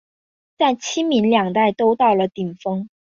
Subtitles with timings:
[0.57, 2.89] 在清民两代都到了顶峰。